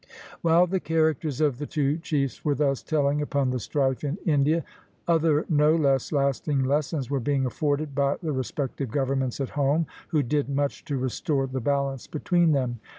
While 0.41 0.65
the 0.65 0.79
characters 0.79 1.41
of 1.41 1.59
the 1.59 1.67
two 1.67 1.99
chiefs 1.99 2.43
were 2.43 2.55
thus 2.55 2.81
telling 2.81 3.21
upon 3.21 3.51
the 3.51 3.59
strife 3.59 4.03
in 4.03 4.17
India, 4.25 4.63
other 5.07 5.45
no 5.47 5.75
less 5.75 6.11
lasting 6.11 6.63
lessons 6.63 7.11
were 7.11 7.19
being 7.19 7.45
afforded 7.45 7.93
by 7.93 8.17
the 8.23 8.31
respective 8.31 8.89
governments 8.89 9.39
at 9.39 9.49
home, 9.49 9.85
who 10.07 10.23
did 10.23 10.49
much 10.49 10.83
to 10.85 10.97
restore 10.97 11.45
the 11.45 11.61
balance 11.61 12.07
between 12.07 12.51
them. 12.51 12.79